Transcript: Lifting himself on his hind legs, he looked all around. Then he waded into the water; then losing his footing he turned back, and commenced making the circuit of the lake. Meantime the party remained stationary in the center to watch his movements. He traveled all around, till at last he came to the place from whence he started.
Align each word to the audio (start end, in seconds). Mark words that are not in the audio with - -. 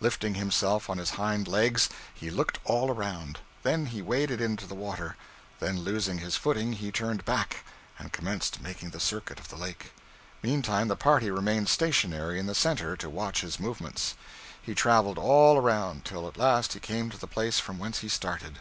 Lifting 0.00 0.32
himself 0.32 0.88
on 0.88 0.96
his 0.96 1.10
hind 1.10 1.46
legs, 1.46 1.90
he 2.14 2.30
looked 2.30 2.58
all 2.64 2.90
around. 2.90 3.40
Then 3.64 3.84
he 3.84 4.00
waded 4.00 4.40
into 4.40 4.66
the 4.66 4.74
water; 4.74 5.14
then 5.60 5.80
losing 5.80 6.20
his 6.20 6.36
footing 6.36 6.72
he 6.72 6.90
turned 6.90 7.26
back, 7.26 7.66
and 7.98 8.10
commenced 8.10 8.62
making 8.62 8.92
the 8.92 8.98
circuit 8.98 9.38
of 9.38 9.48
the 9.48 9.56
lake. 9.58 9.92
Meantime 10.42 10.88
the 10.88 10.96
party 10.96 11.30
remained 11.30 11.68
stationary 11.68 12.38
in 12.38 12.46
the 12.46 12.54
center 12.54 12.96
to 12.96 13.10
watch 13.10 13.42
his 13.42 13.60
movements. 13.60 14.14
He 14.62 14.74
traveled 14.74 15.18
all 15.18 15.58
around, 15.58 16.06
till 16.06 16.26
at 16.28 16.38
last 16.38 16.72
he 16.72 16.80
came 16.80 17.10
to 17.10 17.18
the 17.18 17.26
place 17.26 17.60
from 17.60 17.78
whence 17.78 17.98
he 17.98 18.08
started. 18.08 18.60